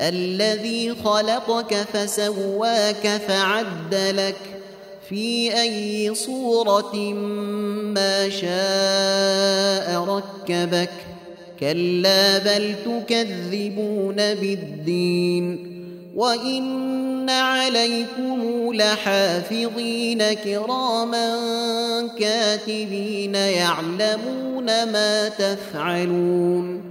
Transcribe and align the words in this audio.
الذي 0.00 0.94
خلقك 1.04 1.74
فسواك 1.74 3.20
فعدلك 3.28 4.36
في 5.08 5.60
أي 5.60 6.14
صورة 6.14 6.96
ما 7.94 8.28
شاء 8.28 10.04
ركبك 10.04 10.90
كلا 11.60 12.38
بل 12.38 12.74
تكذبون 12.84 14.16
بالدين 14.16 15.70
وإن 16.14 17.30
عليكم 17.30 18.70
لحافظين 18.74 20.32
كراما 20.32 21.36
كاتبين 22.18 23.34
يعلمون 23.34 24.66
ما 24.66 25.28
تفعلون 25.28 26.90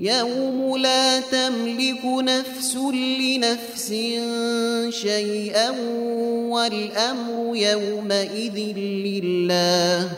يوم 0.00 0.76
لا 0.76 1.20
تملك 1.20 2.04
نفس 2.04 2.76
لنفس 3.20 3.88
شيئا 4.88 5.70
والأمر 6.50 7.56
يومئذ 7.56 8.58
لله. 8.76 10.08